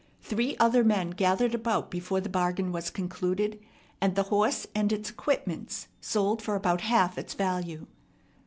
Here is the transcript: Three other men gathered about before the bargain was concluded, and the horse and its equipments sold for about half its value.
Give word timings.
Three 0.23 0.57
other 0.59 0.83
men 0.83 1.11
gathered 1.11 1.53
about 1.53 1.91
before 1.91 2.21
the 2.21 2.27
bargain 2.27 2.71
was 2.71 2.89
concluded, 2.89 3.59
and 4.01 4.15
the 4.15 4.23
horse 4.33 4.65
and 4.73 4.91
its 4.91 5.11
equipments 5.11 5.89
sold 6.01 6.41
for 6.41 6.55
about 6.55 6.81
half 6.81 7.19
its 7.19 7.35
value. 7.35 7.85